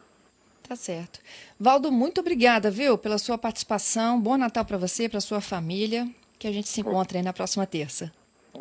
Tá 0.68 0.76
certo. 0.76 1.20
Valdo, 1.58 1.90
muito 1.90 2.20
obrigada, 2.20 2.70
viu, 2.70 2.96
pela 2.96 3.18
sua 3.18 3.36
participação. 3.36 4.20
Bom 4.20 4.36
Natal 4.36 4.64
para 4.64 4.78
você, 4.78 5.08
para 5.08 5.20
sua 5.20 5.40
família. 5.40 6.06
Que 6.38 6.48
a 6.48 6.52
gente 6.52 6.68
se 6.68 6.80
encontre 6.80 7.22
na 7.22 7.32
próxima 7.32 7.64
terça. 7.66 8.10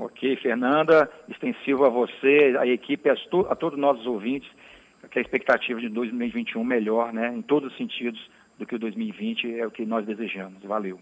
Ok, 0.04 0.36
Fernanda, 0.38 1.08
extensivo 1.30 1.86
a 1.86 1.90
você, 1.90 2.56
a 2.58 2.66
equipe, 2.66 3.08
a, 3.08 3.14
a 3.14 3.56
todos 3.56 3.76
os 3.76 3.80
nossos 3.80 4.08
ouvintes, 4.08 4.50
que 5.12 5.20
a 5.20 5.22
expectativa 5.22 5.80
de 5.80 5.90
2021 5.90 6.64
melhor, 6.64 7.14
né, 7.14 7.32
em 7.32 7.44
todos 7.44 7.72
os 7.72 7.78
sentidos 7.78 8.20
do 8.58 8.66
que 8.66 8.74
o 8.74 8.80
2020 8.80 9.60
é 9.60 9.68
o 9.68 9.70
que 9.70 9.86
nós 9.86 10.04
desejamos. 10.04 10.64
Valeu. 10.64 11.00